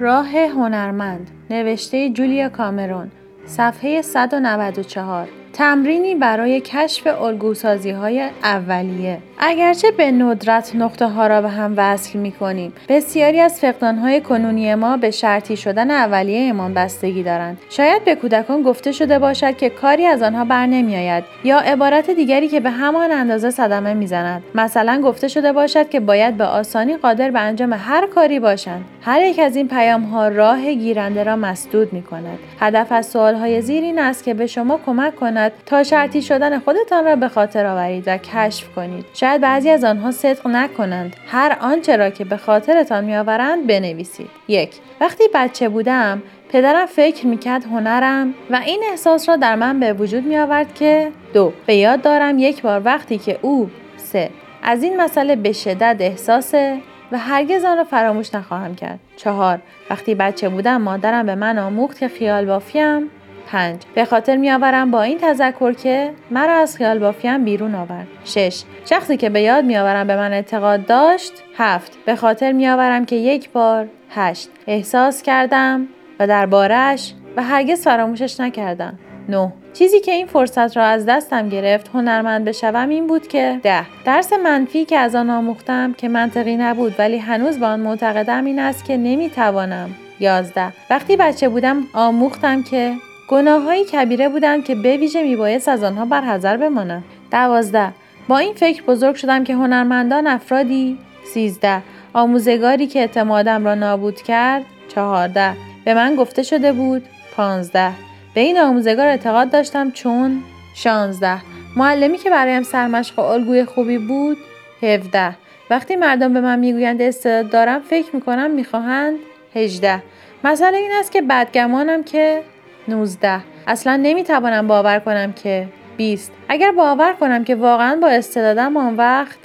راه 0.00 0.36
هنرمند 0.36 1.30
نوشته 1.50 2.10
جولیا 2.10 2.48
کامرون 2.48 3.10
صفحه 3.46 4.02
194 4.02 5.39
تمرینی 5.60 6.14
برای 6.14 6.60
کشف 6.60 7.22
الگوسازی 7.22 7.90
های 7.90 8.28
اولیه. 8.42 9.18
اگرچه 9.38 9.90
به 9.90 10.10
ندرت 10.10 10.72
نقطه 10.74 11.06
ها 11.06 11.26
را 11.26 11.42
به 11.42 11.48
هم 11.48 11.74
وصل 11.76 12.18
می 12.18 12.32
کنیم 12.32 12.72
بسیاری 12.88 13.40
از 13.40 13.60
فقدان 13.60 13.98
های 13.98 14.20
کنونی 14.20 14.74
ما 14.74 14.96
به 14.96 15.10
شرطی 15.10 15.56
شدن 15.56 15.90
اولیه 15.90 16.38
ایمان 16.38 16.74
بستگی 16.74 17.22
دارند. 17.22 17.58
شاید 17.70 18.04
به 18.04 18.14
کودکان 18.14 18.62
گفته 18.62 18.92
شده 18.92 19.18
باشد 19.18 19.56
که 19.56 19.70
کاری 19.70 20.06
از 20.06 20.22
آنها 20.22 20.44
بر 20.44 20.66
نمی 20.66 20.96
آید 20.96 21.24
یا 21.44 21.58
عبارت 21.58 22.10
دیگری 22.10 22.48
که 22.48 22.60
به 22.60 22.70
همان 22.70 23.12
اندازه 23.12 23.50
صدمه 23.50 23.94
می‌زند. 23.94 24.42
مثلا 24.54 25.00
گفته 25.04 25.28
شده 25.28 25.52
باشد 25.52 25.88
که 25.88 26.00
باید 26.00 26.36
به 26.36 26.44
آسانی 26.44 26.96
قادر 26.96 27.30
به 27.30 27.40
انجام 27.40 27.72
هر 27.72 28.06
کاری 28.06 28.40
باشند. 28.40 28.84
هر 29.02 29.22
یک 29.22 29.38
از 29.38 29.56
این 29.56 29.68
پیام 29.68 30.02
ها 30.02 30.28
راه 30.28 30.72
گیرنده 30.74 31.24
را 31.24 31.36
مسدود 31.36 31.92
می 31.92 32.02
کند 32.02 32.38
هدف 32.60 32.92
از 32.92 33.06
سوال 33.06 33.34
های 33.34 33.62
زیر 33.62 33.82
این 33.82 33.98
است 33.98 34.24
که 34.24 34.34
به 34.34 34.46
شما 34.46 34.80
کمک 34.86 35.16
کند 35.16 35.49
تا 35.66 35.82
شرطی 35.82 36.22
شدن 36.22 36.58
خودتان 36.58 37.04
را 37.04 37.16
به 37.16 37.28
خاطر 37.28 37.66
آورید 37.66 38.04
و 38.06 38.16
کشف 38.16 38.74
کنید. 38.74 39.04
شاید 39.14 39.40
بعضی 39.40 39.70
از 39.70 39.84
آنها 39.84 40.10
صدق 40.10 40.46
نکنند. 40.46 41.16
هر 41.26 41.56
آنچه 41.60 41.96
را 41.96 42.10
که 42.10 42.24
به 42.24 42.36
خاطرتان 42.36 43.04
میآورند 43.04 43.66
بنویسید. 43.66 44.30
یک 44.48 44.70
وقتی 45.00 45.24
بچه 45.34 45.68
بودم 45.68 46.22
پدرم 46.48 46.86
فکر 46.86 47.26
می‌کرد 47.26 47.64
هنرم 47.64 48.34
و 48.50 48.60
این 48.66 48.82
احساس 48.90 49.28
را 49.28 49.36
در 49.36 49.54
من 49.54 49.80
به 49.80 49.92
وجود 49.92 50.26
می 50.26 50.38
آورد 50.38 50.74
که 50.74 51.12
دو 51.34 51.52
به 51.66 51.74
یاد 51.74 52.02
دارم 52.02 52.38
یک 52.38 52.62
بار 52.62 52.82
وقتی 52.84 53.18
که 53.18 53.38
او 53.42 53.70
سه 53.96 54.30
از 54.62 54.82
این 54.82 55.00
مسئله 55.00 55.36
به 55.36 55.52
شدت 55.52 55.96
احساسه 56.00 56.78
و 57.12 57.18
هرگز 57.18 57.64
آن 57.64 57.76
را 57.76 57.84
فراموش 57.84 58.34
نخواهم 58.34 58.74
کرد. 58.74 58.98
چهار 59.16 59.58
وقتی 59.90 60.14
بچه 60.14 60.48
بودم 60.48 60.82
مادرم 60.82 61.26
به 61.26 61.34
من 61.34 61.58
آموخت 61.58 61.98
که 61.98 62.08
خیال 62.08 62.44
بافیم 62.44 63.10
5. 63.46 63.80
به 63.94 64.04
خاطر 64.04 64.36
میآورم 64.36 64.90
با 64.90 65.02
این 65.02 65.18
تذکر 65.18 65.72
که 65.72 66.10
مرا 66.30 66.52
از 66.52 66.76
خیال 66.76 66.98
بافیم 66.98 67.44
بیرون 67.44 67.74
آورد. 67.74 68.06
6. 68.24 68.62
شخصی 68.84 69.16
که 69.16 69.30
به 69.30 69.40
یاد 69.42 69.64
میآورم 69.64 70.06
به 70.06 70.16
من 70.16 70.32
اعتقاد 70.32 70.86
داشت. 70.86 71.32
7. 71.56 71.98
به 72.06 72.16
خاطر 72.16 72.52
میآورم 72.52 73.04
که 73.04 73.16
یک 73.16 73.50
بار 73.50 73.88
8. 74.10 74.48
احساس 74.66 75.22
کردم 75.22 75.86
و 76.20 76.26
دربارش 76.26 77.14
و 77.36 77.42
هرگز 77.42 77.84
فراموشش 77.84 78.40
نکردم. 78.40 78.98
9. 79.28 79.52
چیزی 79.72 80.00
که 80.00 80.12
این 80.12 80.26
فرصت 80.26 80.76
را 80.76 80.84
از 80.84 81.06
دستم 81.06 81.48
گرفت 81.48 81.90
هنرمند 81.94 82.44
بشوم 82.44 82.88
این 82.88 83.06
بود 83.06 83.28
که 83.28 83.60
ده 83.62 83.86
درس 84.04 84.32
منفی 84.32 84.84
که 84.84 84.98
از 84.98 85.14
آن 85.14 85.30
آموختم 85.30 85.92
که 85.92 86.08
منطقی 86.08 86.56
نبود 86.56 86.94
ولی 86.98 87.18
هنوز 87.18 87.58
به 87.58 87.66
آن 87.66 87.80
معتقدم 87.80 88.44
این 88.44 88.58
است 88.58 88.84
که 88.84 88.96
نمی‌توانم 88.96 89.90
یازده 90.20 90.72
وقتی 90.90 91.16
بچه 91.16 91.48
بودم 91.48 91.82
آموختم 91.92 92.62
که 92.62 92.92
های 93.30 93.84
کبیره 93.84 94.28
بودند 94.28 94.64
که 94.64 94.74
به 94.74 94.96
ویژه 94.96 95.22
میبایست 95.22 95.68
از 95.68 95.82
آنها 95.84 96.04
برحذر 96.04 96.56
بمانم 96.56 97.04
دوازده. 97.30 97.92
با 98.28 98.38
این 98.38 98.54
فکر 98.54 98.82
بزرگ 98.82 99.14
شدم 99.14 99.44
که 99.44 99.54
هنرمندان 99.54 100.26
افرادی 100.26 100.98
سیزده. 101.24 101.82
آموزگاری 102.12 102.86
که 102.86 103.00
اعتمادم 103.00 103.64
را 103.64 103.74
نابود 103.74 104.22
کرد 104.22 104.62
چهارده. 104.88 105.52
به 105.84 105.94
من 105.94 106.16
گفته 106.16 106.42
شده 106.42 106.72
بود 106.72 107.02
پانزده. 107.36 107.90
به 108.34 108.40
این 108.40 108.58
آموزگار 108.58 109.06
اعتقاد 109.06 109.50
داشتم 109.50 109.90
چون 109.90 110.42
شانزده. 110.74 111.38
معلمی 111.76 112.18
که 112.18 112.30
برایم 112.30 112.62
سرمشق 112.62 113.18
و 113.18 113.22
الگوی 113.22 113.64
خوبی 113.64 113.98
بود 113.98 114.36
هفده. 114.82 115.36
وقتی 115.70 115.96
مردم 115.96 116.32
به 116.32 116.40
من 116.40 116.58
می‌گویند 116.58 117.02
استعداد 117.02 117.52
دارم 117.52 117.80
فکر 117.80 118.16
می‌کنم 118.16 118.50
می‌خواهند 118.50 119.16
هجده. 119.54 120.02
مسئله 120.44 120.78
این 120.78 120.90
است 120.98 121.12
که 121.12 121.22
بدگمانم 121.22 122.02
که 122.02 122.42
19 122.88 123.40
اصلا 123.66 123.96
نمی‌توانم 123.96 124.66
باور 124.66 124.98
کنم 124.98 125.32
که 125.32 125.68
20 125.96 126.32
اگر 126.48 126.72
باور 126.72 127.12
کنم 127.12 127.44
که 127.44 127.54
واقعا 127.54 127.98
با 128.02 128.08
استعدادم 128.08 128.76
آن 128.76 128.96
وقت 128.96 129.38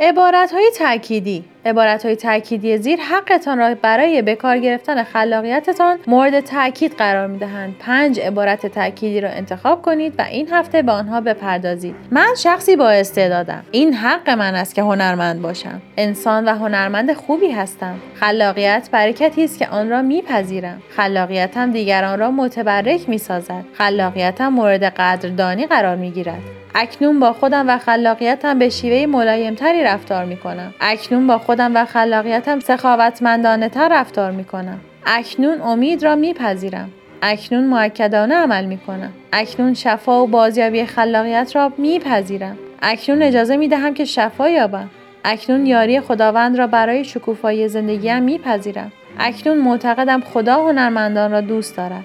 عبارت 0.00 0.52
های 0.52 0.70
تأکیدی. 0.76 1.44
عبارت 1.66 2.06
های 2.06 2.16
تأکیدی 2.16 2.78
زیر 2.78 3.00
حقتان 3.00 3.58
را 3.58 3.74
برای 3.74 4.22
به 4.22 4.34
کار 4.34 4.58
گرفتن 4.58 5.02
خلاقیتتان 5.02 5.98
مورد 6.06 6.40
تاکید 6.40 6.92
قرار 6.92 7.26
می 7.26 7.38
دهند. 7.38 7.74
پنج 7.78 8.20
عبارت 8.20 8.66
تأکیدی 8.66 9.20
را 9.20 9.28
انتخاب 9.28 9.82
کنید 9.82 10.14
و 10.18 10.22
این 10.22 10.48
هفته 10.52 10.82
به 10.82 10.92
آنها 10.92 11.20
بپردازید. 11.20 11.94
من 12.10 12.34
شخصی 12.36 12.76
با 12.76 12.90
استعدادم. 12.90 13.62
این 13.70 13.94
حق 13.94 14.30
من 14.30 14.54
است 14.54 14.74
که 14.74 14.82
هنرمند 14.82 15.42
باشم. 15.42 15.82
انسان 15.96 16.44
و 16.44 16.54
هنرمند 16.54 17.12
خوبی 17.12 17.50
هستم. 17.50 17.94
خلاقیت 18.14 18.88
برکتی 18.92 19.44
است 19.44 19.58
که 19.58 19.68
آن 19.68 19.90
را 19.90 20.02
میپذیرم. 20.02 20.82
خلاقیتم 20.96 21.72
دیگران 21.72 22.18
را 22.18 22.30
متبرک 22.30 23.08
می 23.08 23.18
سازد. 23.18 23.64
خلاقیتم 23.72 24.48
مورد 24.48 24.84
قدردانی 24.84 25.66
قرار 25.66 25.96
می 25.96 26.10
گیرد. 26.10 26.42
اکنون 26.78 27.20
با 27.20 27.32
خودم 27.32 27.68
و 27.68 27.78
خلاقیتم 27.78 28.58
به 28.58 28.68
شیوه 28.68 29.06
ملایمتری 29.06 29.84
رفتار 29.84 30.24
می 30.24 30.36
کنم. 30.36 30.74
اکنون 30.80 31.26
با 31.26 31.38
خودم 31.56 31.76
و 31.76 31.84
خلاقیتم 31.84 32.60
سخاوتمندانه 32.60 33.68
تر 33.68 33.88
رفتار 34.00 34.30
می 34.30 34.44
کنم. 34.44 34.80
اکنون 35.06 35.60
امید 35.60 36.04
را 36.04 36.16
میپذیرم. 36.16 36.90
اکنون 37.22 37.64
معکدانه 37.64 38.34
عمل 38.34 38.64
می 38.64 38.78
کنم. 38.78 39.12
اکنون 39.32 39.74
شفا 39.74 40.22
و 40.22 40.26
بازیابی 40.26 40.84
خلاقیت 40.84 41.52
را 41.54 41.72
میپذیرم. 41.78 42.58
اکنون 42.82 43.22
اجازه 43.22 43.56
می 43.56 43.68
دهم 43.68 43.94
که 43.94 44.04
شفا 44.04 44.48
یابم. 44.48 44.90
اکنون 45.24 45.66
یاری 45.66 46.00
خداوند 46.00 46.58
را 46.58 46.66
برای 46.66 47.04
شکوفایی 47.04 47.68
زندگیم 47.68 48.22
میپذیرم. 48.22 48.92
اکنون 49.18 49.58
معتقدم 49.58 50.20
خدا 50.20 50.66
هنرمندان 50.66 51.30
را 51.30 51.40
دوست 51.40 51.76
دارد. 51.76 52.04